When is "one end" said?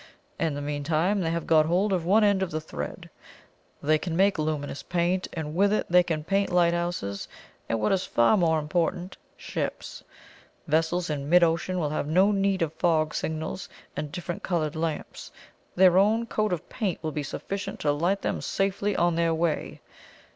2.05-2.41